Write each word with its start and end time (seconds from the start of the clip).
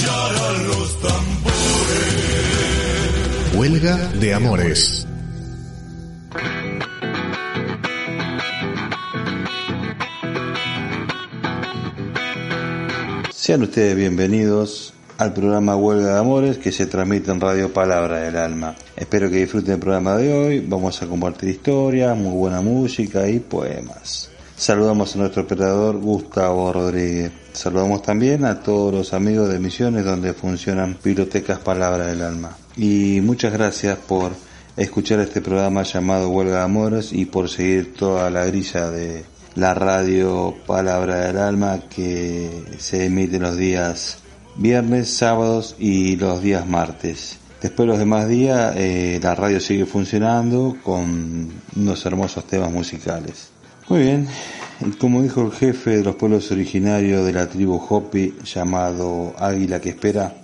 los 0.00 1.00
tambores. 1.02 1.54
Huelga 3.54 3.96
de 4.18 4.32
Amores. 4.32 5.06
Sean 13.34 13.62
ustedes 13.62 13.94
bienvenidos 13.94 14.94
al 15.18 15.34
programa 15.34 15.76
Huelga 15.76 16.14
de 16.14 16.18
Amores 16.20 16.56
que 16.56 16.72
se 16.72 16.86
transmite 16.86 17.30
en 17.30 17.42
Radio 17.42 17.70
Palabra 17.74 18.20
del 18.20 18.38
Alma. 18.38 18.74
Espero 18.96 19.28
que 19.28 19.36
disfruten 19.36 19.74
el 19.74 19.80
programa 19.80 20.16
de 20.16 20.32
hoy. 20.32 20.60
Vamos 20.60 21.02
a 21.02 21.06
compartir 21.06 21.50
historias, 21.50 22.16
muy 22.16 22.32
buena 22.32 22.62
música 22.62 23.28
y 23.28 23.40
poemas. 23.40 24.30
Saludamos 24.56 25.14
a 25.14 25.18
nuestro 25.18 25.42
operador 25.42 25.98
Gustavo 25.98 26.72
Rodríguez. 26.72 27.41
Saludamos 27.52 28.02
también 28.02 28.46
a 28.46 28.60
todos 28.60 28.94
los 28.94 29.12
amigos 29.12 29.50
de 29.50 29.58
Misiones 29.58 30.04
donde 30.04 30.32
funcionan 30.32 30.96
bibliotecas 31.04 31.58
Palabra 31.58 32.06
del 32.06 32.22
Alma. 32.22 32.56
Y 32.76 33.20
muchas 33.22 33.52
gracias 33.52 33.98
por 33.98 34.32
escuchar 34.76 35.20
este 35.20 35.42
programa 35.42 35.82
llamado 35.82 36.30
Huelga 36.30 36.56
de 36.56 36.62
Amores 36.62 37.12
y 37.12 37.26
por 37.26 37.50
seguir 37.50 37.94
toda 37.94 38.30
la 38.30 38.46
grilla 38.46 38.90
de 38.90 39.24
la 39.54 39.74
radio 39.74 40.54
Palabra 40.66 41.26
del 41.26 41.36
Alma 41.36 41.80
que 41.94 42.64
se 42.78 43.04
emite 43.04 43.38
los 43.38 43.56
días 43.58 44.18
viernes, 44.56 45.10
sábados 45.10 45.76
y 45.78 46.16
los 46.16 46.42
días 46.42 46.66
martes. 46.66 47.38
Después 47.60 47.86
los 47.86 47.98
demás 47.98 48.28
días 48.28 48.74
eh, 48.76 49.20
la 49.22 49.34
radio 49.34 49.60
sigue 49.60 49.84
funcionando 49.84 50.78
con 50.82 51.52
unos 51.76 52.06
hermosos 52.06 52.46
temas 52.46 52.72
musicales. 52.72 53.51
Muy 53.92 54.04
bien, 54.04 54.26
como 54.98 55.20
dijo 55.20 55.42
el 55.42 55.52
jefe 55.52 55.98
de 55.98 56.02
los 56.02 56.14
pueblos 56.16 56.50
originarios 56.50 57.26
de 57.26 57.32
la 57.34 57.50
tribu 57.50 57.74
Hopi 57.76 58.36
llamado 58.42 59.34
Águila 59.38 59.82
que 59.82 59.90
espera, 59.90 60.34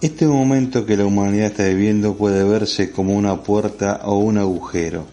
este 0.00 0.26
momento 0.26 0.86
que 0.86 0.96
la 0.96 1.04
humanidad 1.04 1.48
está 1.48 1.64
viviendo 1.64 2.14
puede 2.14 2.42
verse 2.42 2.90
como 2.90 3.12
una 3.12 3.42
puerta 3.42 4.00
o 4.04 4.16
un 4.16 4.38
agujero. 4.38 5.04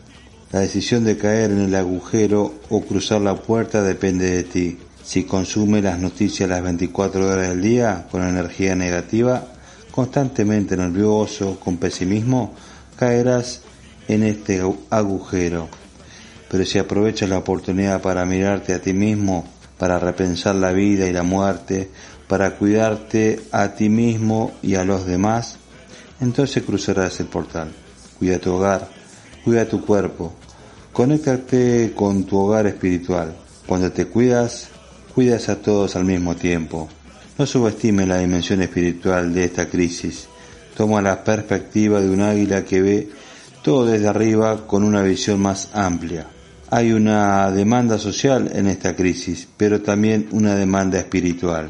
La 0.54 0.62
decisión 0.62 1.04
de 1.04 1.18
caer 1.18 1.52
en 1.52 1.60
el 1.60 1.76
agujero 1.76 2.54
o 2.70 2.80
cruzar 2.84 3.20
la 3.20 3.36
puerta 3.36 3.84
depende 3.84 4.30
de 4.30 4.44
ti. 4.46 4.78
Si 5.04 5.26
consume 5.26 5.82
las 5.82 6.00
noticias 6.00 6.48
las 6.48 6.64
24 6.64 7.30
horas 7.30 7.50
del 7.50 7.62
día 7.62 8.08
con 8.10 8.24
energía 8.24 8.78
negativa, 8.78 9.46
constantemente 9.92 10.78
nervioso, 10.78 11.60
con 11.60 11.76
pesimismo, 11.76 12.54
caerás 12.96 13.60
en 14.08 14.24
este 14.24 14.62
agujero. 14.90 15.83
Pero 16.54 16.68
si 16.68 16.78
aprovechas 16.78 17.28
la 17.30 17.40
oportunidad 17.40 18.00
para 18.00 18.26
mirarte 18.26 18.76
a 18.76 18.80
ti 18.80 18.94
mismo, 18.94 19.44
para 19.80 19.98
repensar 19.98 20.54
la 20.54 20.72
vida 20.72 21.08
y 21.08 21.12
la 21.12 21.24
muerte, 21.24 21.90
para 22.28 22.58
cuidarte 22.58 23.40
a 23.52 23.70
ti 23.70 23.90
mismo 23.90 24.52
y 24.62 24.76
a 24.76 24.84
los 24.84 25.08
demás, 25.08 25.58
entonces 26.22 26.62
cruzarás 26.62 27.20
el 27.20 27.26
portal. 27.26 27.72
Cuida 28.20 28.38
tu 28.38 28.54
hogar, 28.54 28.88
cuida 29.44 29.68
tu 29.68 29.84
cuerpo, 29.84 30.32
conéctate 30.92 31.92
con 31.96 32.24
tu 32.26 32.38
hogar 32.38 32.68
espiritual. 32.68 33.34
Cuando 33.66 33.92
te 33.92 34.06
cuidas, 34.06 34.68
cuidas 35.16 35.50
a 35.50 35.56
todos 35.56 35.96
al 35.96 36.06
mismo 36.06 36.36
tiempo. 36.36 36.88
No 37.36 37.48
subestime 37.48 38.06
la 38.06 38.20
dimensión 38.20 38.62
espiritual 38.62 39.34
de 39.34 39.46
esta 39.46 39.68
crisis. 39.68 40.28
Toma 40.78 41.02
la 41.02 41.24
perspectiva 41.24 42.00
de 42.00 42.12
un 42.12 42.22
águila 42.22 42.64
que 42.64 42.80
ve 42.80 43.10
todo 43.64 43.88
desde 43.88 44.08
arriba 44.08 44.68
con 44.68 44.84
una 44.84 45.02
visión 45.02 45.42
más 45.42 45.72
amplia. 45.74 46.28
Hay 46.76 46.92
una 46.92 47.52
demanda 47.52 48.00
social 48.00 48.50
en 48.52 48.66
esta 48.66 48.96
crisis, 48.96 49.48
pero 49.58 49.84
también 49.84 50.28
una 50.32 50.56
demanda 50.56 50.98
espiritual. 50.98 51.70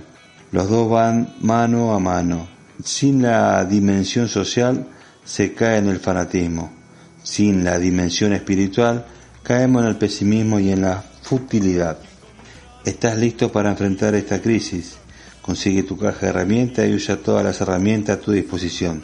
Los 0.54 0.70
dos 0.70 0.90
van 0.90 1.36
mano 1.42 1.94
a 1.94 2.00
mano. 2.00 2.48
Sin 2.82 3.22
la 3.22 3.66
dimensión 3.66 4.30
social 4.30 4.88
se 5.26 5.52
cae 5.52 5.80
en 5.80 5.90
el 5.90 6.00
fanatismo. 6.00 6.72
Sin 7.22 7.66
la 7.66 7.80
dimensión 7.80 8.32
espiritual 8.32 9.06
caemos 9.44 9.82
en 9.82 9.90
el 9.90 9.98
pesimismo 9.98 10.58
y 10.58 10.72
en 10.72 10.84
la 10.84 11.04
futilidad. 11.22 11.98
¿Estás 12.86 13.18
listo 13.18 13.52
para 13.52 13.72
enfrentar 13.72 14.16
esta 14.16 14.42
crisis? 14.42 14.96
Consigue 15.42 15.84
tu 15.84 15.98
caja 15.98 16.22
de 16.22 16.28
herramientas 16.28 16.88
y 16.88 16.94
usa 16.94 17.18
todas 17.18 17.44
las 17.44 17.60
herramientas 17.60 18.20
a 18.20 18.22
tu 18.22 18.32
disposición. 18.32 19.02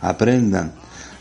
Aprendan 0.00 0.72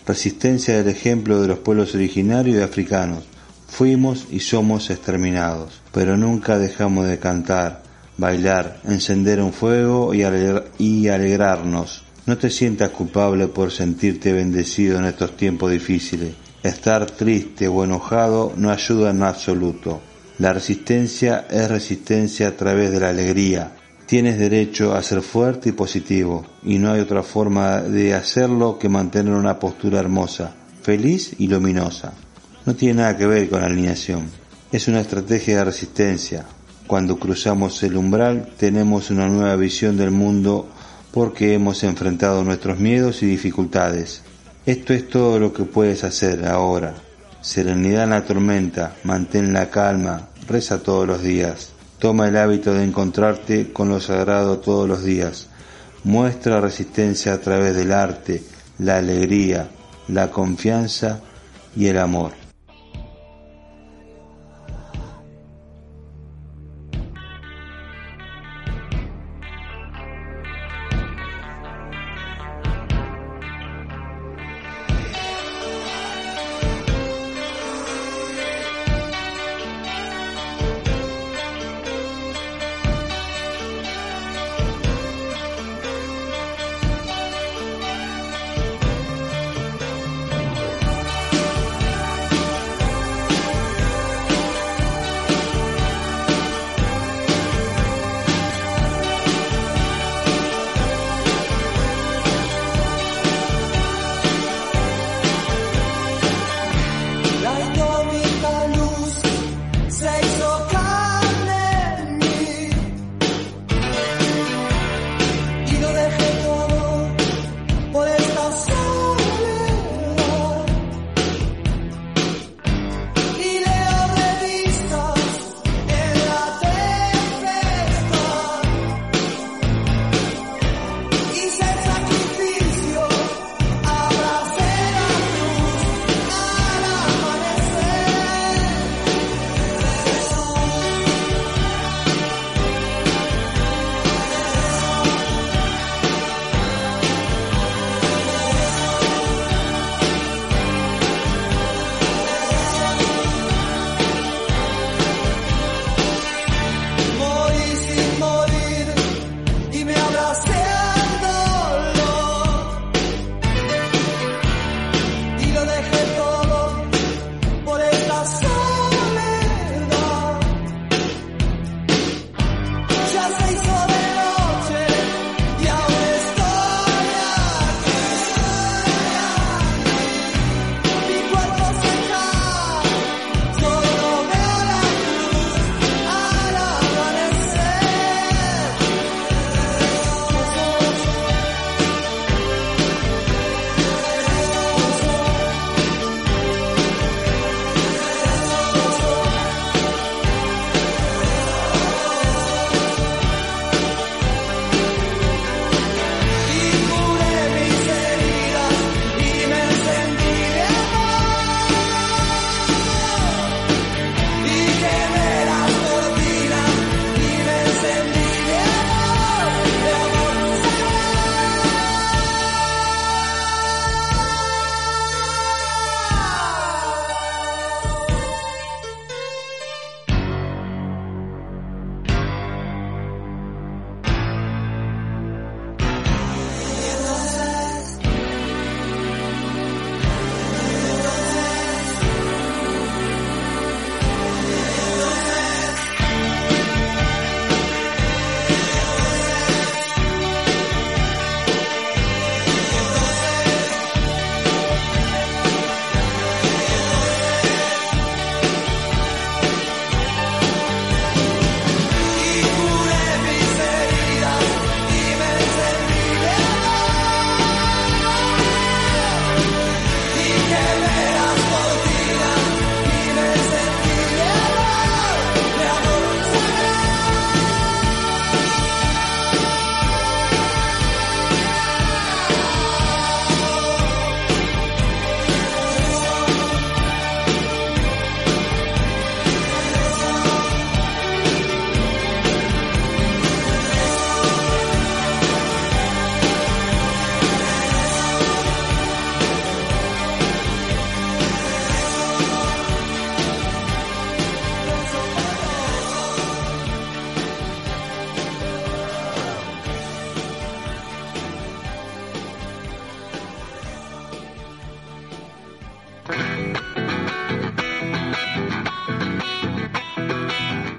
resistencia 0.07 0.77
del 0.77 0.87
ejemplo 0.87 1.43
de 1.43 1.47
los 1.47 1.59
pueblos 1.59 1.93
originarios 1.93 2.57
y 2.57 2.61
africanos. 2.61 3.34
Fuimos 3.67 4.27
y 4.31 4.39
somos 4.39 4.89
exterminados, 4.89 5.81
pero 5.91 6.17
nunca 6.17 6.57
dejamos 6.57 7.07
de 7.07 7.19
cantar, 7.19 7.83
bailar, 8.17 8.79
encender 8.85 9.41
un 9.41 9.51
fuego 9.51 10.13
y, 10.13 10.23
alegr 10.23 10.71
y 10.77 11.07
alegrarnos. 11.09 12.03
No 12.25 12.37
te 12.37 12.49
sientas 12.49 12.89
culpable 12.89 13.47
por 13.47 13.71
sentirte 13.71 14.33
bendecido 14.33 14.97
en 14.97 15.05
estos 15.05 15.37
tiempos 15.37 15.71
difíciles. 15.71 16.33
Estar 16.63 17.05
triste 17.05 17.67
o 17.67 17.83
enojado 17.83 18.53
no 18.55 18.71
ayuda 18.71 19.11
en 19.11 19.21
absoluto. 19.21 20.01
La 20.39 20.51
resistencia 20.51 21.45
es 21.49 21.69
resistencia 21.69 22.47
a 22.47 22.57
través 22.57 22.91
de 22.91 22.99
la 22.99 23.09
alegría. 23.09 23.75
Tienes 24.05 24.39
derecho 24.39 24.95
a 24.95 25.03
ser 25.03 25.21
fuerte 25.21 25.69
y 25.69 25.71
positivo, 25.73 26.45
y 26.63 26.77
no 26.77 26.91
hay 26.91 27.01
otra 27.01 27.23
forma 27.23 27.81
de 27.81 28.13
hacerlo 28.13 28.77
que 28.79 28.89
mantener 28.89 29.33
una 29.33 29.59
postura 29.59 29.99
hermosa, 29.99 30.53
feliz 30.81 31.35
y 31.37 31.47
luminosa. 31.47 32.13
No 32.65 32.75
tiene 32.75 33.01
nada 33.01 33.15
que 33.15 33.27
ver 33.27 33.47
con 33.47 33.63
alineación. 33.63 34.27
Es 34.71 34.87
una 34.87 35.01
estrategia 35.01 35.57
de 35.57 35.65
resistencia. 35.65 36.45
Cuando 36.87 37.19
cruzamos 37.19 37.83
el 37.83 37.95
umbral 37.95 38.49
tenemos 38.57 39.11
una 39.11 39.27
nueva 39.27 39.55
visión 39.55 39.97
del 39.97 40.09
mundo 40.09 40.67
porque 41.11 41.53
hemos 41.53 41.83
enfrentado 41.83 42.43
nuestros 42.43 42.79
miedos 42.79 43.21
y 43.21 43.27
dificultades. 43.27 44.23
Esto 44.65 44.93
es 44.93 45.07
todo 45.07 45.39
lo 45.39 45.53
que 45.53 45.63
puedes 45.63 46.03
hacer 46.03 46.47
ahora. 46.47 46.95
Serenidad 47.39 48.05
en 48.05 48.09
la 48.09 48.25
tormenta, 48.25 48.95
mantén 49.03 49.53
la 49.53 49.69
calma, 49.69 50.29
reza 50.47 50.81
todos 50.81 51.05
los 51.05 51.21
días. 51.21 51.69
Toma 51.99 52.27
el 52.27 52.35
hábito 52.35 52.73
de 52.73 52.83
encontrarte 52.83 53.71
con 53.71 53.89
lo 53.89 53.99
sagrado 53.99 54.57
todos 54.57 54.89
los 54.89 55.03
días. 55.03 55.49
Muestra 56.03 56.61
resistencia 56.61 57.33
a 57.33 57.39
través 57.39 57.75
del 57.75 57.91
arte, 57.91 58.43
la 58.79 58.97
alegría, 58.97 59.69
la 60.07 60.31
confianza 60.31 61.19
y 61.75 61.85
el 61.85 61.99
amor. 61.99 62.44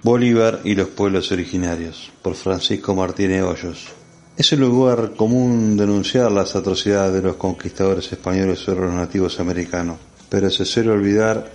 Bolívar 0.06 0.60
y 0.62 0.76
los 0.76 0.86
pueblos 0.86 1.32
originarios, 1.32 2.12
por 2.22 2.36
Francisco 2.36 2.94
Martínez 2.94 3.42
Hoyos. 3.42 3.88
Es 4.36 4.52
un 4.52 4.60
lugar 4.60 5.14
común 5.16 5.76
denunciar 5.76 6.30
las 6.30 6.54
atrocidades 6.54 7.12
de 7.12 7.22
los 7.22 7.34
conquistadores 7.34 8.12
españoles 8.12 8.60
sobre 8.60 8.82
los 8.82 8.94
nativos 8.94 9.40
americanos, 9.40 9.98
pero 10.28 10.48
se 10.48 10.64
suele 10.64 10.90
olvidar 10.90 11.50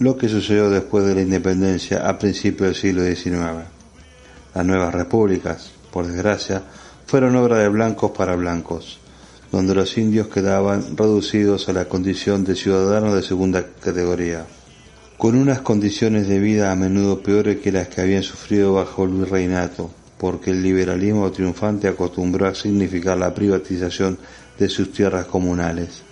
lo 0.00 0.16
que 0.16 0.28
sucedió 0.28 0.70
después 0.70 1.06
de 1.06 1.14
la 1.14 1.20
independencia 1.20 2.08
a 2.08 2.18
principios 2.18 2.70
del 2.70 2.74
siglo 2.74 3.04
XIX. 3.04 3.62
Las 4.56 4.66
nuevas 4.66 4.92
repúblicas, 4.92 5.70
por 5.92 6.08
desgracia, 6.08 6.64
fueron 7.06 7.36
obra 7.36 7.58
de 7.58 7.68
blancos 7.68 8.10
para 8.10 8.34
blancos, 8.34 8.98
donde 9.52 9.72
los 9.72 9.96
indios 9.96 10.26
quedaban 10.26 10.96
reducidos 10.96 11.68
a 11.68 11.72
la 11.72 11.84
condición 11.84 12.42
de 12.42 12.56
ciudadanos 12.56 13.14
de 13.14 13.22
segunda 13.22 13.64
categoría, 13.64 14.46
con 15.24 15.36
unas 15.36 15.62
condiciones 15.62 16.28
de 16.28 16.38
vida 16.38 16.70
a 16.70 16.76
menudo 16.76 17.22
peores 17.22 17.60
que 17.60 17.72
las 17.72 17.88
que 17.88 18.02
habían 18.02 18.22
sufrido 18.22 18.74
bajo 18.74 19.04
el 19.04 19.12
virreinato 19.12 19.90
porque 20.18 20.50
el 20.50 20.62
liberalismo 20.62 21.32
triunfante 21.32 21.88
acostumbró 21.88 22.46
a 22.46 22.54
significar 22.54 23.16
la 23.16 23.32
privatización 23.32 24.18
de 24.58 24.68
sus 24.68 24.92
tierras 24.92 25.24
comunales. 25.24 26.02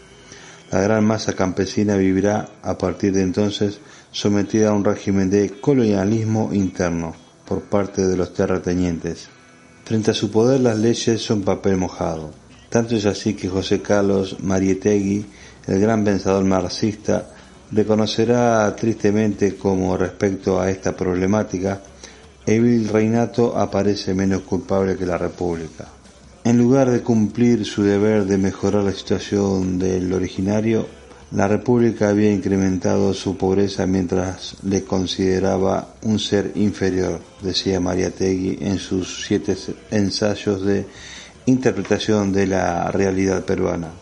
La 0.71 0.81
gran 0.81 1.05
masa 1.05 1.35
campesina 1.35 1.99
vivirá 1.99 2.49
a 2.63 2.79
partir 2.79 3.13
de 3.13 3.21
entonces 3.21 3.81
sometida 4.13 4.71
a 4.71 4.73
un 4.73 4.83
régimen 4.83 5.29
de 5.29 5.61
colonialismo 5.61 6.49
interno 6.55 7.15
por 7.47 7.65
parte 7.65 8.07
de 8.07 8.17
los 8.17 8.33
terratenientes. 8.33 9.29
Frente 9.85 10.13
a 10.13 10.15
su 10.15 10.31
poder 10.31 10.63
las 10.63 10.79
leyes 10.79 11.21
son 11.21 11.43
papel 11.43 11.77
mojado. 11.77 12.31
Tanto 12.71 12.97
es 12.97 13.05
así 13.05 13.35
que 13.35 13.51
José 13.51 13.83
Carlos 13.83 14.39
Marietegui, 14.41 15.27
el 15.67 15.81
gran 15.81 16.03
pensador 16.03 16.45
marxista, 16.45 17.29
reconocerá 17.73 18.75
tristemente 18.77 19.57
como 19.57 19.97
respecto 19.97 20.61
a 20.61 20.71
esta 20.71 20.95
problemática 20.95 21.81
el 22.45 22.89
reinato 22.89 23.57
aparece 23.57 24.15
menos 24.15 24.43
culpable 24.43 24.97
que 24.97 25.07
la 25.07 25.17
república. 25.17 25.87
En 26.45 26.59
lugar 26.59 26.91
de 26.91 27.03
cumplir 27.03 27.65
su 27.65 27.85
deber 27.85 28.25
de 28.25 28.37
mejorar 28.37 28.83
la 28.83 28.93
situación 28.93 29.79
del 29.79 30.13
originario, 30.13 30.87
la 31.31 31.47
república 31.47 32.09
había 32.09 32.33
incrementado 32.33 33.15
su 33.15 33.37
pobreza 33.37 33.87
mientras 33.87 34.57
le 34.65 34.83
consideraba 34.83 35.95
un 36.03 36.19
ser 36.19 36.53
inferior, 36.57 37.21
decía 37.41 37.81
María 37.81 38.11
Tegui 38.11 38.59
en 38.61 38.79
sus 38.79 39.25
siete 39.25 39.57
ensayos 39.93 40.63
de 40.63 40.85
interpretación 41.47 42.33
de 42.33 42.49
la 42.49 42.91
realidad 42.91 43.45
peruana, 43.45 43.93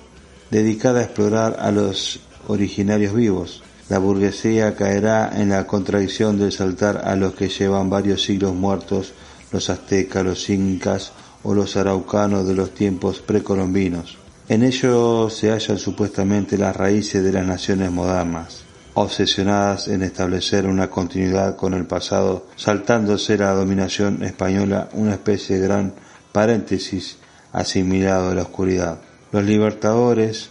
dedicada 0.51 1.01
a 1.01 1.05
explorar 1.05 1.57
a 1.61 1.71
los 1.71 2.21
originarios 2.51 3.15
vivos, 3.15 3.63
la 3.89 3.99
burguesía 3.99 4.77
caerá 4.77 5.33
en 5.35 5.49
la 5.49 5.67
contradicción 5.67 6.39
de 6.39 6.53
saltar 6.53 7.03
a 7.05 7.17
los 7.17 7.35
que 7.35 7.49
llevan 7.49 7.91
varios 7.91 8.23
siglos 8.23 8.55
muertos, 8.55 9.13
los 9.51 9.69
aztecas, 9.69 10.25
los 10.25 10.49
incas 10.49 11.13
o 11.43 11.55
los 11.55 11.77
araucanos 11.77 12.47
de 12.47 12.55
los 12.55 12.73
tiempos 12.73 13.21
precolombinos. 13.21 14.17
En 14.49 14.63
ello 14.63 15.29
se 15.29 15.51
hallan 15.51 15.79
supuestamente 15.79 16.57
las 16.57 16.77
raíces 16.77 17.25
de 17.25 17.33
las 17.33 17.47
naciones 17.47 17.91
modernas, 17.91 18.63
obsesionadas 18.95 19.89
en 19.89 20.03
establecer 20.03 20.67
una 20.67 20.89
continuidad 20.89 21.57
con 21.57 21.75
el 21.75 21.87
pasado, 21.87 22.47
saltándose 22.57 23.37
la 23.39 23.53
dominación 23.55 24.23
española, 24.23 24.89
una 24.93 25.15
especie 25.15 25.59
de 25.59 25.67
gran 25.67 25.95
paréntesis 26.33 27.17
asimilado 27.53 28.31
a 28.31 28.35
la 28.35 28.43
oscuridad. 28.43 29.01
Los 29.33 29.45
libertadores, 29.45 30.51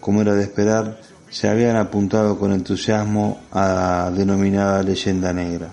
como 0.00 0.22
era 0.22 0.34
de 0.34 0.42
esperar, 0.42 1.00
se 1.30 1.48
habían 1.48 1.76
apuntado 1.76 2.36
con 2.36 2.52
entusiasmo 2.52 3.42
a 3.52 3.68
la 3.68 4.10
denominada 4.10 4.82
leyenda 4.82 5.32
negra. 5.32 5.70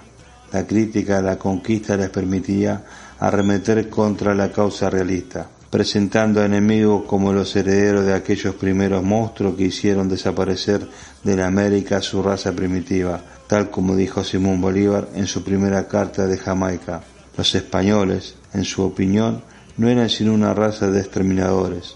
La 0.54 0.68
crítica 0.68 1.18
a 1.18 1.22
la 1.22 1.38
conquista 1.38 1.98
les 1.98 2.12
permitía 2.12 2.84
arremeter 3.20 3.90
contra 3.90 4.36
la 4.36 4.52
causa 4.52 4.88
realista, 4.90 5.50
presentando 5.72 6.42
a 6.42 6.46
enemigos 6.46 7.04
como 7.08 7.34
los 7.34 7.56
herederos 7.56 8.06
de 8.06 8.14
aquellos 8.14 8.54
primeros 8.54 9.04
monstruos 9.04 9.56
que 9.56 9.64
hicieron 9.64 10.08
desaparecer 10.08 10.88
de 11.24 11.36
la 11.36 11.48
América 11.48 12.02
su 12.02 12.22
raza 12.22 12.52
primitiva, 12.52 13.20
tal 13.48 13.72
como 13.72 13.96
dijo 13.96 14.24
Simón 14.24 14.62
Bolívar 14.62 15.10
en 15.16 15.26
su 15.26 15.44
primera 15.44 15.88
carta 15.88 16.28
de 16.28 16.38
Jamaica. 16.38 17.02
Los 17.36 17.56
españoles, 17.56 18.36
en 18.54 18.64
su 18.64 18.84
opinión, 18.84 19.42
no 19.76 19.90
eran 19.90 20.10
sino 20.10 20.34
una 20.34 20.54
raza 20.54 20.90
de 20.92 21.00
exterminadores. 21.00 21.96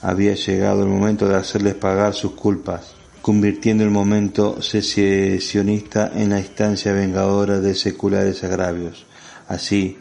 Había 0.00 0.34
llegado 0.34 0.84
el 0.84 0.88
momento 0.88 1.28
de 1.28 1.36
hacerles 1.36 1.74
pagar 1.74 2.14
sus 2.14 2.32
culpas 2.32 2.99
convirtiendo 3.22 3.84
el 3.84 3.90
momento 3.90 4.62
secesionista 4.62 6.10
en 6.14 6.30
la 6.30 6.40
instancia 6.40 6.92
vengadora 6.92 7.60
de 7.60 7.74
seculares 7.74 8.42
agravios. 8.44 9.06
Así, 9.48 9.98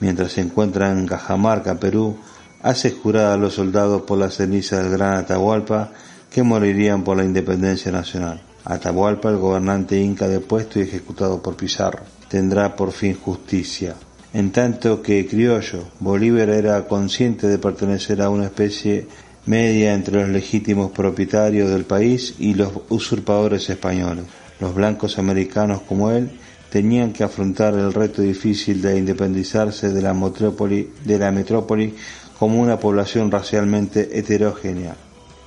mientras 0.00 0.32
se 0.32 0.42
encuentra 0.42 0.90
en 0.90 1.06
Cajamarca, 1.06 1.80
Perú, 1.80 2.16
hace 2.62 2.92
jurar 2.92 3.32
a 3.32 3.36
los 3.36 3.54
soldados 3.54 4.02
por 4.02 4.18
la 4.18 4.30
ceniza 4.30 4.82
del 4.82 4.92
gran 4.92 5.14
Atahualpa 5.14 5.90
que 6.30 6.42
morirían 6.42 7.04
por 7.04 7.16
la 7.16 7.24
independencia 7.24 7.90
nacional. 7.90 8.42
Atahualpa, 8.64 9.28
el 9.28 9.38
gobernante 9.38 10.00
inca 10.00 10.28
depuesto 10.28 10.78
y 10.78 10.82
ejecutado 10.82 11.42
por 11.42 11.56
Pizarro, 11.56 12.04
tendrá 12.28 12.76
por 12.76 12.92
fin 12.92 13.16
justicia. 13.16 13.96
En 14.32 14.50
tanto 14.52 15.02
que 15.02 15.26
criollo, 15.26 15.84
Bolívar 16.00 16.48
era 16.48 16.86
consciente 16.86 17.48
de 17.48 17.58
pertenecer 17.58 18.22
a 18.22 18.30
una 18.30 18.46
especie 18.46 19.06
media 19.46 19.94
entre 19.94 20.20
los 20.20 20.28
legítimos 20.28 20.92
propietarios 20.92 21.70
del 21.70 21.84
país 21.84 22.34
y 22.38 22.54
los 22.54 22.72
usurpadores 22.88 23.68
españoles. 23.70 24.24
Los 24.60 24.74
blancos 24.74 25.18
americanos 25.18 25.82
como 25.82 26.10
él 26.10 26.30
tenían 26.70 27.12
que 27.12 27.24
afrontar 27.24 27.74
el 27.74 27.92
reto 27.92 28.22
difícil 28.22 28.80
de 28.80 28.96
independizarse 28.96 29.90
de 29.92 30.00
la 30.00 30.14
metrópoli, 30.14 30.90
de 31.04 31.18
la 31.18 31.32
metrópoli 31.32 31.94
como 32.38 32.60
una 32.60 32.78
población 32.78 33.30
racialmente 33.30 34.18
heterogénea, 34.18 34.96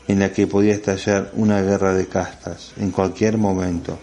en 0.08 0.20
la 0.20 0.32
que 0.32 0.48
podía 0.48 0.74
estallar 0.74 1.32
una 1.34 1.62
guerra 1.62 1.94
de 1.94 2.08
castas 2.08 2.74
en 2.78 2.92
cualquier 2.92 3.38
momento. 3.38 3.98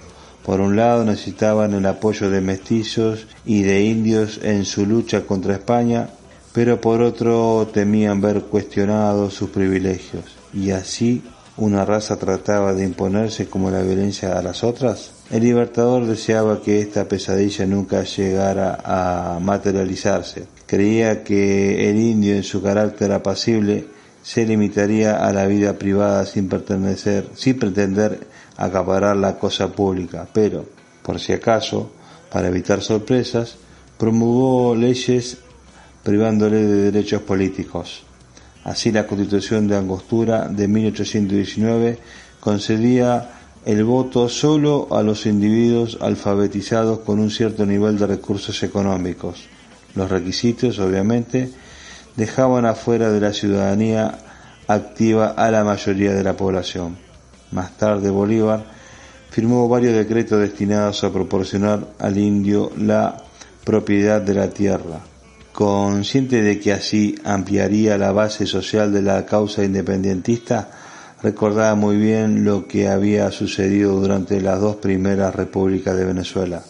Por 0.44 0.61
un 0.61 0.75
lado 0.75 1.04
necesitaban 1.04 1.75
el 1.75 1.87
apoyo 1.87 2.28
de 2.28 2.40
mestizos 2.40 3.26
y 3.46 3.62
de 3.62 3.84
indios 3.84 4.40
en 4.42 4.64
su 4.64 4.84
lucha 4.84 5.25
contra 5.25 5.54
España 5.54 6.08
pero 6.52 6.80
por 6.80 7.02
otro 7.02 7.68
temían 7.73 8.21
ver 8.21 8.42
cuestionados 8.42 9.35
sus 9.35 9.50
privilegios, 9.50 10.25
y 10.52 10.71
así 10.71 11.23
una 11.56 11.85
raza 11.85 12.16
trataba 12.16 12.73
de 12.73 12.85
imponerse 12.85 13.47
como 13.47 13.71
la 13.71 13.82
violencia 13.82 14.38
a 14.38 14.42
las 14.42 14.64
otras? 14.64 15.12
El 15.30 15.42
libertador 15.44 16.06
deseaba 16.06 16.61
que 16.62 16.80
esta 16.80 17.06
pesadilla 17.09 17.66
nunca 17.66 18.04
llegara 18.04 18.78
a 18.85 19.38
materializarse. 19.40 20.47
Creía 20.66 21.25
que 21.25 21.90
el 21.90 21.99
indio 21.99 22.35
en 22.35 22.42
su 22.42 22.62
carácter 22.62 23.12
apacible 23.12 23.87
se 24.23 24.47
limitaría 24.47 25.26
a 25.26 25.32
la 25.32 25.47
vida 25.47 25.75
privada 25.75 26.25
sin 26.26 26.49
pertenecer, 26.49 27.28
sin 27.35 27.59
pretender 27.59 28.26
acaparar 28.56 29.16
la 29.16 29.38
cosa 29.38 29.68
pública, 29.68 30.28
pero, 30.32 30.66
por 31.02 31.18
si 31.18 31.32
acaso, 31.32 31.90
para 32.30 32.49
evitar 32.49 32.80
sorpresas, 32.82 33.56
promulgó 33.99 34.75
leyes 34.75 35.38
privándole 36.02 36.64
de 36.64 36.90
derechos 36.90 37.23
políticos. 37.23 38.04
Así 38.64 38.92
la 38.92 39.06
Constitución 39.06 39.66
de 39.66 39.76
Angostura 39.76 40.49
de 40.49 40.68
1819 40.68 41.99
concedía 42.40 43.30
el 43.64 43.85
voto 43.85 44.28
solo 44.28 44.88
a 44.90 45.02
los 45.02 45.26
individuos 45.26 45.99
alfabetizados 46.00 47.00
con 47.00 47.21
un 47.21 47.30
cierto 47.30 47.64
nivel 47.64 47.99
de 47.99 48.06
recursos 48.06 48.62
económicos. 48.62 49.44
Los 49.94 50.11
requisitos, 50.11 50.78
obviamente, 50.78 51.50
dejaban 52.16 52.66
afuera 52.66 53.11
de 53.11 53.21
la 53.21 53.32
ciudadanía 53.32 54.18
activa 54.66 55.35
a 55.37 55.50
la 55.50 55.64
mayoría 55.64 56.12
de 56.12 56.25
la 56.25 56.37
población. 56.37 56.97
Más 57.52 57.76
tarde 57.76 58.11
Bolívar 58.11 58.64
firmó 59.30 59.68
varios 59.68 59.94
decretos 59.94 60.40
destinados 60.40 61.04
a 61.04 61.12
proporcionar 61.12 61.87
al 61.99 62.18
indio 62.18 62.71
la 62.76 63.16
propiedad 63.64 64.21
de 64.21 64.35
la 64.35 64.50
tierra, 64.50 65.00
Consciente 65.52 66.42
de 66.42 66.59
que 66.59 66.73
así 66.73 67.14
ampliaría 67.25 67.99
la 67.99 68.11
base 68.12 68.47
social 68.47 68.90
de 68.90 69.02
la 69.02 69.26
causa 69.26 69.62
independentista, 69.62 70.71
recordaba 71.23 71.75
muy 71.75 71.97
bien 71.97 72.44
lo 72.44 72.66
que 72.66 72.88
había 72.88 73.30
sucedido 73.30 74.00
durante 74.00 74.40
las 74.40 74.61
dos 74.61 74.76
primeras 74.76 75.35
repúblicas 75.35 75.94
de 75.94 76.06
Venezuela, 76.06 76.62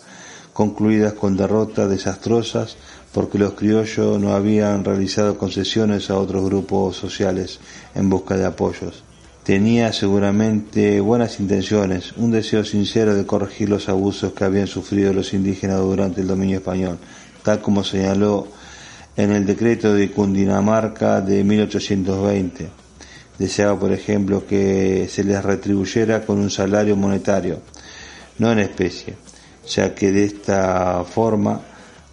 concluidas 0.53 1.13
con 1.13 1.37
derrotas 1.37 1.89
desastrosas 1.89 2.77
porque 3.13 3.39
los 3.39 3.53
criollos 3.53 4.19
no 4.19 4.33
habían 4.33 4.85
realizado 4.85 5.39
concesiones 5.39 6.11
a 6.11 6.17
otros 6.17 6.45
grupos 6.45 6.97
sociales 6.97 7.61
en 7.95 8.11
busca 8.11 8.37
de 8.37 8.47
apoyos. 8.47 9.05
Tenía 9.45 9.93
seguramente 9.93 11.01
buenas 11.01 11.39
intenciones, 11.41 12.13
un 12.17 12.31
deseo 12.31 12.65
sincero 12.65 13.15
de 13.15 13.27
corregir 13.27 13.69
los 13.69 13.89
abusos 13.89 14.33
que 14.33 14.45
habían 14.45 14.67
sufrido 14.67 15.13
los 15.13 15.35
indígenas 15.35 15.81
durante 15.81 16.21
el 16.21 16.29
dominio 16.29 16.59
español, 16.59 16.99
tal 17.43 17.61
como 17.61 17.85
señaló 17.85 18.49
en 19.17 19.33
el 19.33 19.45
decreto 19.45 19.95
de 19.95 20.11
Cundinamarca 20.11 21.21
de 21.21 21.45
1820. 21.45 22.69
Deseaba, 23.39 23.79
por 23.79 23.93
ejemplo, 23.93 24.47
que 24.47 25.09
se 25.09 25.25
les 25.25 25.43
retribuyera 25.43 26.25
con 26.25 26.39
un 26.39 26.51
salario 26.51 26.97
monetario, 26.97 27.61
no 28.39 28.53
en 28.53 28.61
especie, 28.61 29.17
ya 29.69 29.95
que 29.95 30.13
de 30.13 30.25
esta 30.25 31.05
forma 31.05 31.61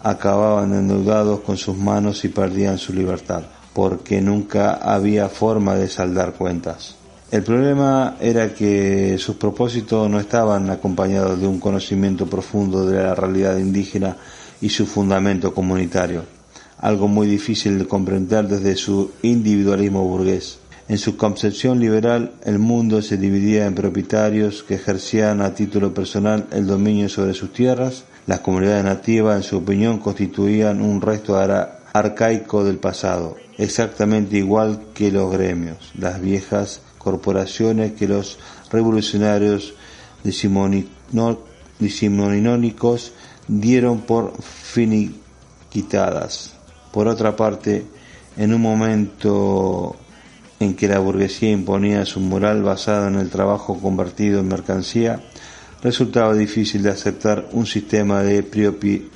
acababan 0.02 0.72
endeudados 0.74 1.40
con 1.40 1.56
sus 1.56 1.76
manos 1.76 2.24
y 2.24 2.28
perdían 2.28 2.78
su 2.78 2.92
libertad, 2.92 3.42
porque 3.74 4.20
nunca 4.20 4.74
había 4.74 5.28
forma 5.28 5.76
de 5.76 5.88
saldar 5.88 6.32
cuentas. 6.34 6.96
El 7.30 7.44
problema 7.44 8.16
era 8.20 8.52
que 8.52 9.16
sus 9.18 9.36
propósitos 9.36 10.10
no 10.10 10.18
estaban 10.18 10.68
acompañados 10.68 11.40
de 11.40 11.46
un 11.46 11.60
conocimiento 11.60 12.26
profundo 12.26 12.84
de 12.86 13.00
la 13.00 13.14
realidad 13.14 13.56
indígena 13.56 14.16
y 14.60 14.68
su 14.68 14.84
fundamento 14.84 15.54
comunitario, 15.54 16.24
algo 16.80 17.08
muy 17.08 17.26
difícil 17.26 17.78
de 17.78 17.86
comprender 17.86 18.48
desde 18.48 18.76
su 18.76 19.12
individualismo 19.22 20.04
burgués. 20.04 20.58
En 20.88 20.98
su 20.98 21.16
concepción 21.16 21.78
liberal, 21.78 22.32
el 22.44 22.58
mundo 22.58 23.00
se 23.00 23.16
dividía 23.16 23.66
en 23.66 23.76
propietarios 23.76 24.64
que 24.64 24.74
ejercían 24.74 25.40
a 25.40 25.54
título 25.54 25.94
personal 25.94 26.48
el 26.50 26.66
dominio 26.66 27.08
sobre 27.08 27.34
sus 27.34 27.52
tierras. 27.52 28.02
Las 28.26 28.40
comunidades 28.40 28.82
nativas, 28.82 29.36
en 29.36 29.44
su 29.44 29.58
opinión, 29.58 29.98
constituían 29.98 30.80
un 30.80 31.00
resto 31.00 31.38
arcaico 31.92 32.64
del 32.64 32.78
pasado, 32.78 33.36
exactamente 33.56 34.38
igual 34.38 34.80
que 34.92 35.12
los 35.12 35.30
gremios, 35.30 35.92
las 35.96 36.20
viejas 36.20 36.80
corporaciones 36.98 37.92
que 37.92 38.08
los 38.08 38.40
revolucionarios 38.70 39.74
decimonónicos 41.78 43.12
dieron 43.46 44.00
por 44.00 44.34
finiquitadas. 44.42 46.54
Por 46.92 47.08
otra 47.08 47.36
parte, 47.36 47.84
en 48.36 48.54
un 48.54 48.60
momento 48.60 49.96
en 50.58 50.74
que 50.74 50.88
la 50.88 50.98
burguesía 50.98 51.50
imponía 51.50 52.04
su 52.04 52.20
moral 52.20 52.62
basada 52.62 53.08
en 53.08 53.16
el 53.16 53.30
trabajo 53.30 53.78
convertido 53.80 54.40
en 54.40 54.48
mercancía, 54.48 55.20
resultaba 55.82 56.34
difícil 56.34 56.82
de 56.82 56.90
aceptar 56.90 57.48
un 57.52 57.66
sistema 57.66 58.22
de 58.22 58.42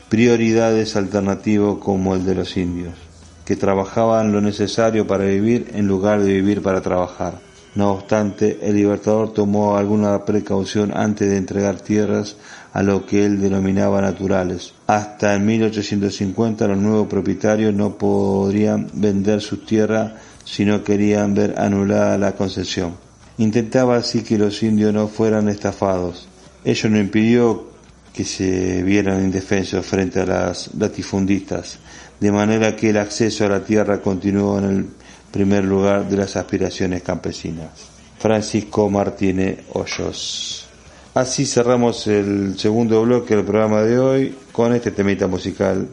prioridades 0.08 0.96
alternativo 0.96 1.80
como 1.80 2.14
el 2.14 2.24
de 2.24 2.34
los 2.34 2.56
indios, 2.56 2.94
que 3.44 3.56
trabajaban 3.56 4.32
lo 4.32 4.40
necesario 4.40 5.06
para 5.06 5.24
vivir 5.24 5.70
en 5.74 5.86
lugar 5.86 6.22
de 6.22 6.32
vivir 6.32 6.62
para 6.62 6.80
trabajar. 6.80 7.40
No 7.74 7.90
obstante, 7.90 8.60
el 8.62 8.76
Libertador 8.76 9.34
tomó 9.34 9.76
alguna 9.76 10.24
precaución 10.24 10.96
antes 10.96 11.28
de 11.28 11.36
entregar 11.36 11.80
tierras 11.80 12.36
a 12.74 12.82
lo 12.82 13.06
que 13.06 13.24
él 13.24 13.40
denominaba 13.40 14.02
naturales. 14.02 14.74
Hasta 14.88 15.34
en 15.34 15.46
1850 15.46 16.66
los 16.66 16.78
nuevos 16.78 17.06
propietarios 17.06 17.72
no 17.72 17.96
podrían 17.96 18.90
vender 18.92 19.40
sus 19.40 19.64
tierras 19.64 20.12
si 20.44 20.64
no 20.64 20.82
querían 20.82 21.34
ver 21.34 21.54
anulada 21.56 22.18
la 22.18 22.32
concesión. 22.32 22.96
Intentaba 23.38 23.96
así 23.96 24.22
que 24.22 24.36
los 24.36 24.60
indios 24.64 24.92
no 24.92 25.06
fueran 25.06 25.48
estafados. 25.48 26.26
Ello 26.64 26.90
no 26.90 26.98
impidió 26.98 27.68
que 28.12 28.24
se 28.24 28.82
vieran 28.82 29.24
indefensos 29.24 29.86
frente 29.86 30.20
a 30.20 30.26
las 30.26 30.74
latifundistas, 30.74 31.78
de 32.18 32.32
manera 32.32 32.74
que 32.74 32.90
el 32.90 32.98
acceso 32.98 33.46
a 33.46 33.50
la 33.50 33.64
tierra 33.64 34.00
continuó 34.00 34.58
en 34.58 34.64
el 34.64 34.86
primer 35.30 35.64
lugar 35.64 36.08
de 36.08 36.16
las 36.16 36.36
aspiraciones 36.36 37.02
campesinas. 37.02 37.70
Francisco 38.18 38.90
Martínez 38.90 39.60
Hoyos. 39.72 40.63
Así 41.14 41.46
cerramos 41.46 42.08
el 42.08 42.58
segundo 42.58 43.00
bloque 43.02 43.36
del 43.36 43.44
programa 43.44 43.82
de 43.82 44.00
hoy 44.00 44.34
con 44.50 44.74
este 44.74 44.90
temita 44.90 45.28
musical. 45.28 45.88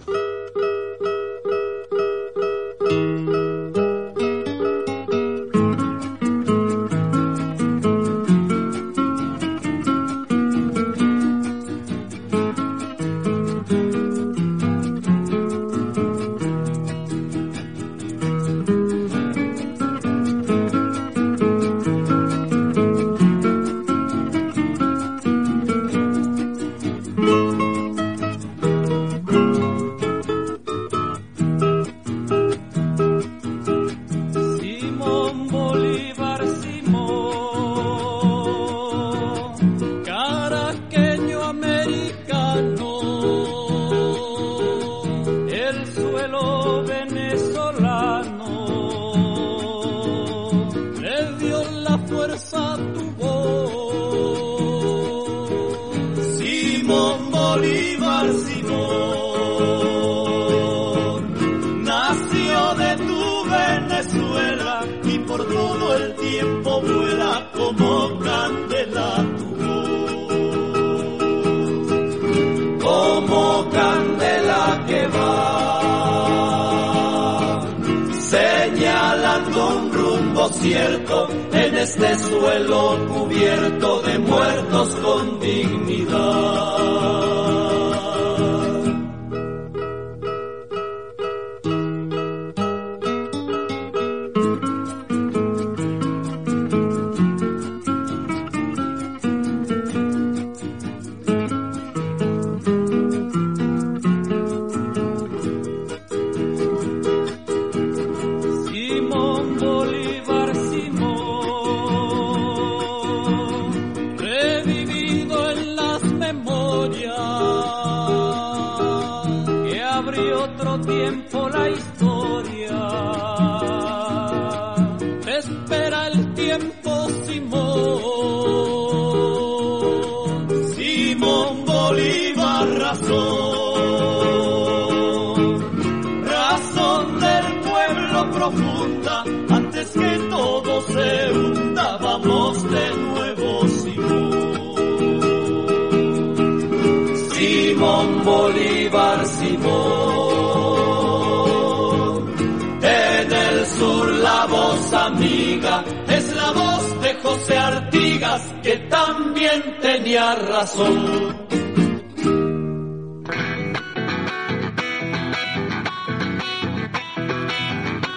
en 80.63 81.75
este 81.75 82.19
suelo 82.19 83.07
cubierto 83.07 84.01
de 84.03 84.19
muertos 84.19 84.95
con 84.95 85.39
dignidad. 85.39 87.40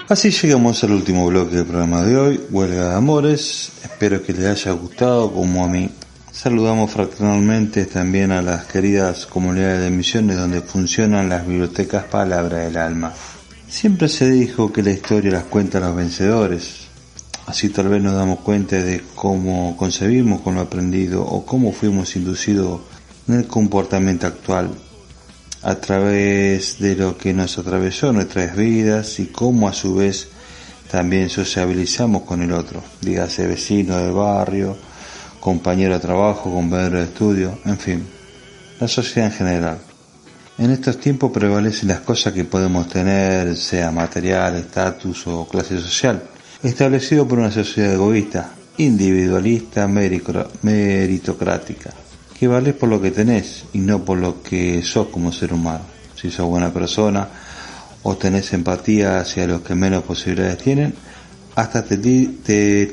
Así 0.09 0.31
llegamos 0.31 0.85
al 0.85 0.93
último 0.93 1.27
bloque 1.27 1.57
del 1.57 1.67
programa 1.67 2.03
de 2.03 2.17
hoy, 2.17 2.41
Huelga 2.51 2.91
de 2.91 2.95
Amores. 2.95 3.73
Espero 3.83 4.23
que 4.23 4.33
les 4.33 4.45
haya 4.45 4.73
gustado 4.73 5.33
como 5.33 5.65
a 5.65 5.69
mí. 5.69 5.91
Saludamos 6.31 6.91
fraternalmente 6.91 7.87
también 7.87 8.31
a 8.31 8.43
las 8.43 8.67
queridas 8.67 9.27
comunidades 9.27 9.81
de 9.81 9.91
misiones 9.91 10.37
donde 10.37 10.61
funcionan 10.61 11.29
las 11.29 11.47
bibliotecas 11.47 12.05
Palabra 12.05 12.59
del 12.59 12.77
Alma. 12.77 13.15
Siempre 13.67 14.09
se 14.09 14.31
dijo 14.31 14.73
que 14.73 14.83
la 14.83 14.91
historia 14.91 15.33
las 15.33 15.45
cuenta 15.45 15.81
los 15.81 15.97
vencedores. 15.97 16.89
Así 17.47 17.69
tal 17.69 17.89
vez 17.89 18.03
nos 18.03 18.15
damos 18.15 18.41
cuenta 18.41 18.77
de 18.77 19.03
cómo 19.15 19.77
concebimos 19.77 20.41
con 20.41 20.55
lo 20.55 20.63
aprendido 20.63 21.23
o 21.23 21.45
cómo 21.45 21.73
fuimos 21.73 22.17
inducidos 22.17 22.81
en 23.29 23.35
el 23.35 23.47
comportamiento 23.47 24.27
actual. 24.27 24.71
a 25.65 25.77
través 25.77 26.79
de 26.79 26.95
lo 26.95 27.17
que 27.17 27.33
nos 27.33 27.57
atravesó 27.57 28.13
nuestras 28.13 28.55
vidas 28.55 29.19
y 29.19 29.27
cómo 29.29 29.67
a 29.67 29.73
su 29.73 29.95
vez 29.95 30.29
también 30.91 31.31
sociabilizamos 31.31 32.23
con 32.23 32.43
el 32.43 32.53
otro, 32.53 32.83
dígase 33.01 33.47
vecino 33.47 33.97
del 33.97 34.13
barrio, 34.13 34.77
compañero 35.41 35.95
de 35.95 36.01
trabajo, 36.01 36.53
compañero 36.53 36.99
de 36.99 37.05
estudio, 37.05 37.59
en 37.65 37.79
fin, 37.79 38.07
la 38.79 38.87
sociedad 38.89 39.31
en 39.31 39.37
general. 39.37 39.79
En 40.59 40.71
estos 40.71 41.01
tiempos 41.01 41.33
prevalecen 41.33 41.89
las 41.89 42.01
cosas 42.01 42.35
que 42.35 42.45
podemos 42.45 42.87
tener, 42.89 43.57
sea 43.57 43.91
material, 43.91 44.57
estatus 44.57 45.27
o 45.27 45.49
clase 45.49 45.81
social, 45.81 46.23
establecido 46.63 47.27
por 47.27 47.39
una 47.39 47.51
sociedad 47.51 47.95
egoísta, 47.95 48.53
individualista, 48.79 49.89
meritocrática, 49.89 51.91
que 52.39 52.49
vales 52.49 52.75
por 52.75 52.89
lo 52.89 53.01
que 53.01 53.11
tenés 53.11 53.65
y 53.73 53.79
no 53.79 54.05
por 54.05 54.19
lo 54.19 54.43
que 54.43 54.83
sos 54.83 55.09
como 55.09 55.33
ser 55.33 55.53
humano. 55.53 55.85
Si 56.15 56.31
sos 56.31 56.47
buena 56.47 56.73
persona 56.73 57.29
o 58.03 58.17
tenés 58.17 58.53
empatía 58.53 59.21
hacia 59.21 59.47
los 59.47 59.63
que 59.63 59.75
menos 59.75 60.05
posibilidades 60.05 60.59
tienen, 60.59 60.95
hasta 61.55 61.85
te, 61.85 61.97
te 61.97 62.87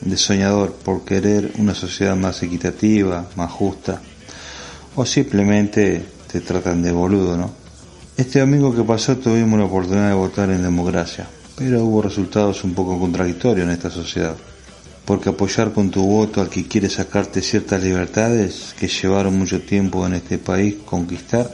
de 0.00 0.16
soñador 0.16 0.74
por 0.74 1.04
querer 1.04 1.52
una 1.58 1.74
sociedad 1.74 2.16
más 2.16 2.42
equitativa, 2.42 3.28
más 3.36 3.50
justa 3.50 4.00
o 4.94 5.06
simplemente 5.06 6.04
te 6.30 6.40
tratan 6.40 6.82
de 6.82 6.90
boludo, 6.90 7.36
¿no? 7.36 7.50
Este 8.16 8.40
domingo 8.40 8.74
que 8.74 8.82
pasó 8.82 9.16
tuvimos 9.16 9.60
la 9.60 9.66
oportunidad 9.66 10.08
de 10.08 10.14
votar 10.14 10.50
en 10.50 10.62
democracia, 10.62 11.28
pero 11.58 11.84
hubo 11.84 12.02
resultados 12.02 12.62
un 12.62 12.72
poco 12.72 12.98
contradictorios 13.00 13.66
en 13.66 13.72
esta 13.72 13.90
sociedad. 13.90 14.36
Porque 15.04 15.30
apoyar 15.30 15.72
con 15.72 15.90
tu 15.90 16.06
voto 16.06 16.40
al 16.40 16.48
que 16.48 16.68
quiere 16.68 16.88
sacarte 16.88 17.42
ciertas 17.42 17.82
libertades 17.82 18.74
que 18.78 18.86
llevaron 18.86 19.36
mucho 19.36 19.60
tiempo 19.62 20.06
en 20.06 20.14
este 20.14 20.38
país 20.38 20.76
conquistar, 20.84 21.50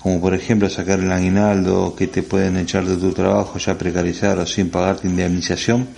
como 0.00 0.20
por 0.20 0.34
ejemplo 0.34 0.70
sacar 0.70 1.00
el 1.00 1.12
aguinaldo 1.12 1.94
que 1.94 2.06
te 2.06 2.22
pueden 2.22 2.56
echar 2.56 2.86
de 2.86 2.96
tu 2.96 3.12
trabajo 3.12 3.58
ya 3.58 3.76
precarizar 3.76 4.38
o 4.38 4.46
sin 4.46 4.70
pagarte 4.70 5.08
indemnización, 5.08 5.88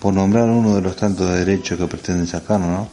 por 0.00 0.14
nombrar 0.14 0.48
uno 0.48 0.76
de 0.76 0.82
los 0.82 0.96
tantos 0.96 1.30
derechos 1.30 1.78
que 1.78 1.86
pretenden 1.86 2.26
sacarnos, 2.26 2.68
¿no? 2.68 2.88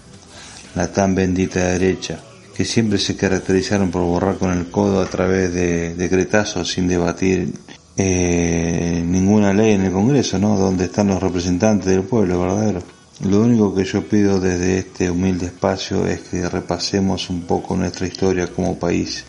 La 0.76 0.92
tan 0.92 1.16
bendita 1.16 1.60
derecha 1.60 2.20
que 2.56 2.66
siempre 2.66 2.98
se 2.98 3.16
caracterizaron 3.16 3.92
por 3.92 4.02
borrar 4.02 4.38
con 4.38 4.52
el 4.52 4.70
codo 4.70 5.02
a 5.02 5.06
través 5.06 5.54
de 5.54 5.96
decretazos 5.96 6.72
sin 6.72 6.88
debatir 6.88 7.54
eh, 7.98 9.04
ninguna 9.06 9.54
ley 9.54 9.74
en 9.74 9.86
el 9.86 9.92
Congreso, 9.92 10.40
¿no? 10.40 10.58
Donde 10.58 10.86
están 10.86 11.08
los 11.08 11.22
representantes 11.22 11.88
del 11.88 12.04
pueblo 12.04 12.40
verdadero. 12.40 12.82
Lo 13.24 13.42
único 13.42 13.76
que 13.76 13.84
yo 13.84 14.08
pido 14.08 14.40
desde 14.40 14.80
este 14.80 15.12
humilde 15.12 15.48
espacio 15.48 16.08
es 16.08 16.22
que 16.22 16.50
repasemos 16.50 17.30
un 17.30 17.42
poco 17.42 17.76
nuestra 17.76 18.08
historia 18.08 18.48
como 18.48 18.80
país 18.80 19.26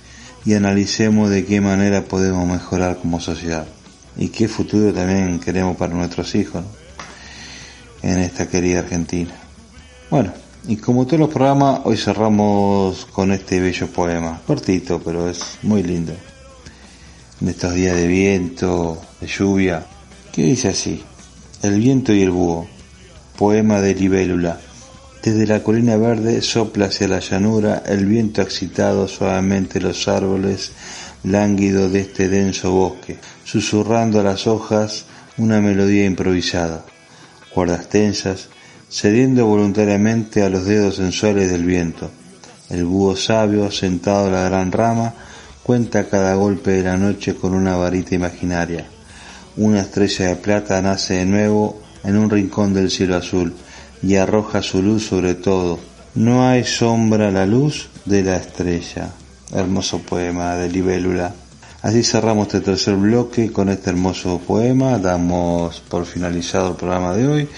y 0.46 0.54
analicemos 0.54 1.28
de 1.28 1.44
qué 1.44 1.60
manera 1.60 2.02
podemos 2.02 2.48
mejorar 2.48 2.98
como 2.98 3.20
sociedad 3.20 3.66
y 4.16 4.28
qué 4.28 4.48
futuro 4.48 4.92
también 4.92 5.38
queremos 5.38 5.76
para 5.76 5.94
nuestros 5.94 6.34
hijos 6.34 6.64
en 8.02 8.18
esta 8.18 8.48
querida 8.48 8.80
Argentina. 8.80 9.32
Bueno, 10.10 10.32
y 10.68 10.76
como 10.76 11.06
todos 11.06 11.20
los 11.20 11.30
programas, 11.30 11.80
hoy 11.84 11.96
cerramos 11.96 13.06
con 13.06 13.32
este 13.32 13.60
bello 13.60 13.86
poema, 13.88 14.40
cortito, 14.46 15.00
pero 15.04 15.28
es 15.28 15.58
muy 15.62 15.82
lindo. 15.82 16.12
En 17.42 17.48
estos 17.48 17.74
días 17.74 17.96
de 17.96 18.06
viento, 18.06 19.02
de 19.20 19.26
lluvia, 19.26 19.84
que 20.30 20.44
dice 20.44 20.68
así, 20.68 21.02
El 21.60 21.80
viento 21.80 22.12
y 22.12 22.22
el 22.22 22.30
búho, 22.30 22.68
poema 23.36 23.80
de 23.80 23.96
libélula. 23.96 24.60
Desde 25.24 25.48
la 25.48 25.60
colina 25.64 25.96
verde 25.96 26.40
sopla 26.40 26.86
hacia 26.86 27.08
la 27.08 27.18
llanura 27.18 27.82
el 27.84 28.06
viento 28.06 28.42
excitado 28.42 29.08
suavemente 29.08 29.80
los 29.80 30.06
árboles, 30.06 30.70
lánguido 31.24 31.90
de 31.90 32.02
este 32.02 32.28
denso 32.28 32.70
bosque, 32.70 33.18
susurrando 33.42 34.20
a 34.20 34.22
las 34.22 34.46
hojas 34.46 35.06
una 35.36 35.60
melodía 35.60 36.04
improvisada. 36.04 36.84
Cuerdas 37.52 37.88
tensas, 37.88 38.50
cediendo 38.88 39.46
voluntariamente 39.46 40.44
a 40.44 40.48
los 40.48 40.64
dedos 40.64 40.94
sensuales 40.94 41.50
del 41.50 41.64
viento. 41.64 42.08
El 42.70 42.84
búho 42.84 43.16
sabio, 43.16 43.72
sentado 43.72 44.28
en 44.28 44.32
la 44.34 44.44
gran 44.44 44.70
rama, 44.70 45.14
cuenta 45.62 46.08
cada 46.08 46.34
golpe 46.34 46.72
de 46.72 46.82
la 46.82 46.96
noche 46.96 47.34
con 47.34 47.54
una 47.54 47.76
varita 47.76 48.14
imaginaria. 48.14 48.86
Una 49.56 49.80
estrella 49.80 50.28
de 50.28 50.36
plata 50.36 50.80
nace 50.82 51.14
de 51.14 51.26
nuevo 51.26 51.80
en 52.04 52.16
un 52.16 52.30
rincón 52.30 52.74
del 52.74 52.90
cielo 52.90 53.16
azul 53.16 53.54
y 54.02 54.16
arroja 54.16 54.62
su 54.62 54.82
luz 54.82 55.06
sobre 55.06 55.34
todo. 55.34 55.78
No 56.14 56.46
hay 56.46 56.64
sombra 56.64 57.30
la 57.30 57.46
luz 57.46 57.88
de 58.04 58.22
la 58.22 58.36
estrella. 58.36 59.10
Hermoso 59.52 59.98
poema 59.98 60.56
de 60.56 60.68
Libélula. 60.70 61.34
Así 61.82 62.02
cerramos 62.02 62.46
este 62.46 62.60
tercer 62.60 62.96
bloque 62.96 63.52
con 63.52 63.68
este 63.68 63.90
hermoso 63.90 64.38
poema. 64.38 64.98
Damos 64.98 65.80
por 65.80 66.06
finalizado 66.06 66.70
el 66.70 66.76
programa 66.76 67.14
de 67.14 67.26
hoy 67.26 67.48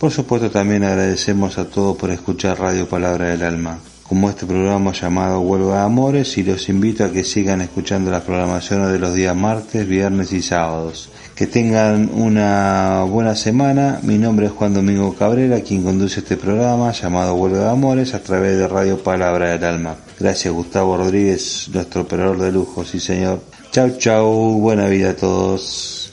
por 0.00 0.10
supuesto 0.10 0.50
también 0.50 0.82
agradecemos 0.82 1.58
a 1.58 1.66
todos 1.66 1.94
por 1.94 2.10
escuchar 2.10 2.58
Radio 2.58 2.88
Palabra 2.88 3.26
del 3.26 3.42
Alma, 3.42 3.78
como 4.10 4.28
este 4.28 4.44
programa 4.44 4.90
llamado 4.90 5.38
Huelga 5.38 5.76
de 5.76 5.82
Amores 5.82 6.36
y 6.36 6.42
los 6.42 6.68
invito 6.68 7.04
a 7.04 7.12
que 7.12 7.22
sigan 7.22 7.60
escuchando 7.60 8.10
las 8.10 8.24
programaciones 8.24 8.90
de 8.90 8.98
los 8.98 9.14
días 9.14 9.36
martes, 9.36 9.86
viernes 9.86 10.32
y 10.32 10.42
sábados. 10.42 11.10
Que 11.36 11.46
tengan 11.46 12.10
una 12.12 13.04
buena 13.04 13.36
semana. 13.36 14.00
Mi 14.02 14.18
nombre 14.18 14.46
es 14.46 14.52
Juan 14.52 14.74
Domingo 14.74 15.14
Cabrera, 15.14 15.60
quien 15.60 15.84
conduce 15.84 16.18
este 16.18 16.36
programa 16.36 16.90
llamado 16.90 17.36
Huelga 17.36 17.60
de 17.60 17.70
Amores 17.70 18.12
a 18.12 18.20
través 18.20 18.58
de 18.58 18.66
Radio 18.66 19.00
Palabra 19.00 19.50
del 19.50 19.62
Alma. 19.62 19.94
Gracias 20.18 20.52
Gustavo 20.52 20.96
Rodríguez, 20.96 21.70
nuestro 21.72 22.02
operador 22.02 22.40
de 22.40 22.50
lujo, 22.50 22.84
sí 22.84 22.98
señor. 22.98 23.40
Chau 23.70 23.96
chau, 23.96 24.58
buena 24.58 24.88
vida 24.88 25.10
a 25.10 25.14
todos. 25.16 26.12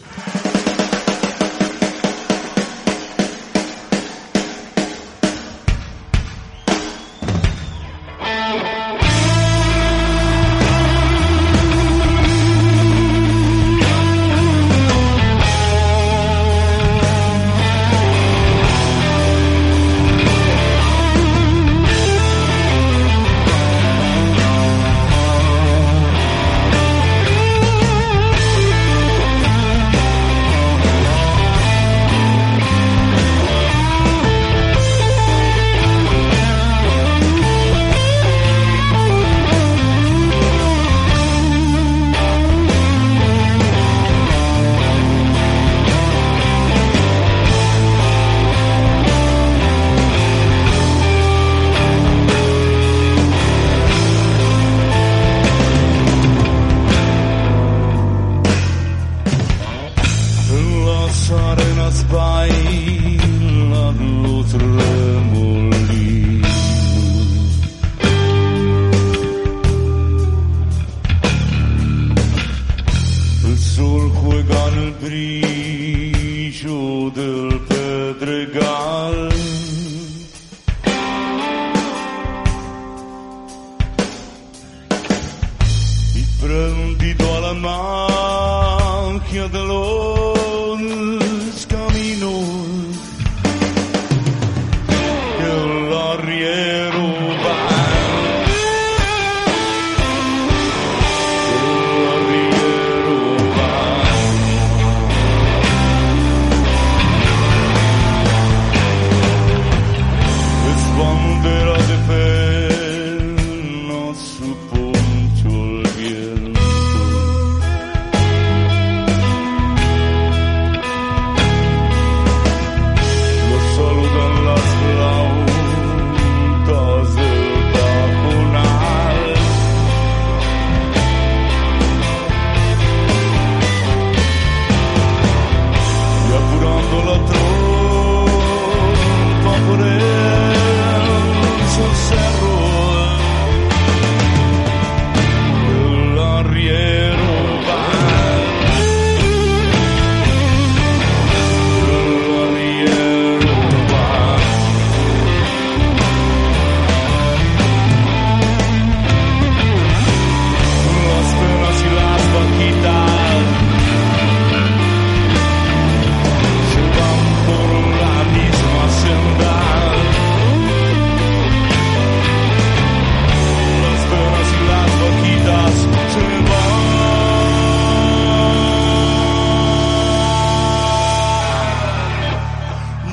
You. 75.27 75.76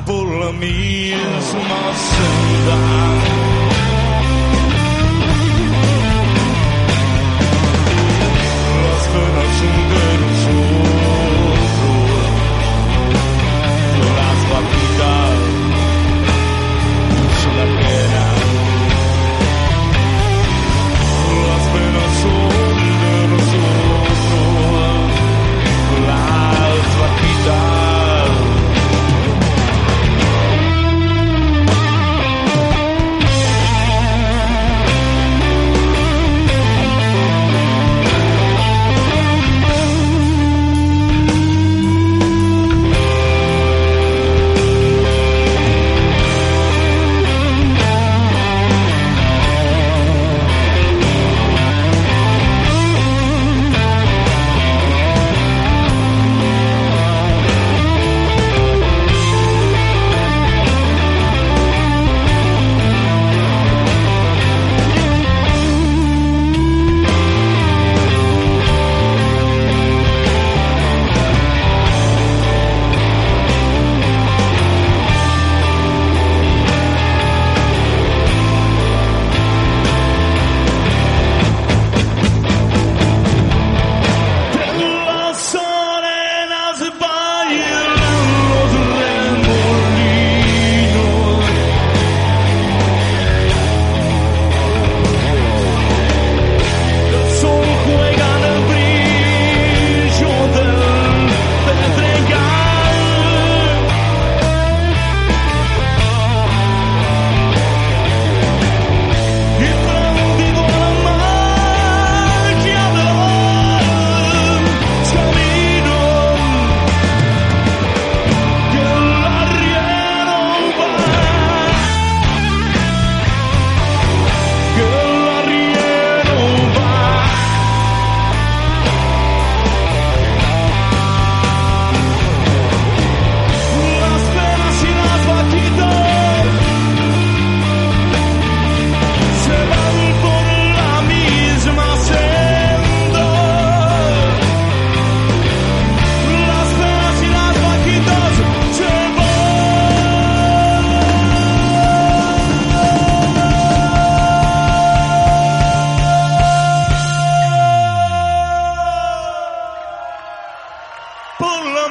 pula 0.06 0.52
minha 0.52 1.16
mise 1.16 1.54
en 1.54 1.94
scène. 1.94 3.43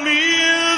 Que 0.02 0.73